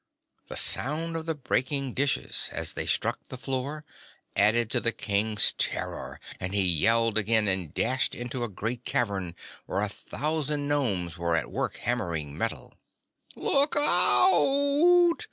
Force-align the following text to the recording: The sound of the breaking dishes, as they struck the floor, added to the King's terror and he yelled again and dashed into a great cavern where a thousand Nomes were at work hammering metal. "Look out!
The 0.47 0.55
sound 0.57 1.15
of 1.15 1.27
the 1.27 1.35
breaking 1.35 1.93
dishes, 1.93 2.49
as 2.51 2.73
they 2.73 2.87
struck 2.87 3.19
the 3.29 3.37
floor, 3.37 3.85
added 4.35 4.71
to 4.71 4.79
the 4.79 4.91
King's 4.91 5.53
terror 5.59 6.19
and 6.39 6.55
he 6.55 6.63
yelled 6.63 7.19
again 7.19 7.47
and 7.47 7.71
dashed 7.71 8.15
into 8.15 8.43
a 8.43 8.49
great 8.49 8.83
cavern 8.83 9.35
where 9.67 9.81
a 9.81 9.89
thousand 9.89 10.67
Nomes 10.67 11.19
were 11.19 11.35
at 11.35 11.51
work 11.51 11.77
hammering 11.77 12.35
metal. 12.35 12.73
"Look 13.35 13.75
out! 13.77 15.17